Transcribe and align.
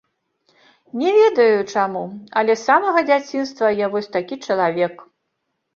Не 1.01 1.11
ведаю, 1.17 1.59
чаму, 1.75 2.03
але 2.41 2.53
з 2.57 2.65
самага 2.69 2.99
дзяцінства 3.11 3.65
я 3.85 3.95
вось 3.95 4.13
такі 4.19 4.35
чалавек. 4.49 4.93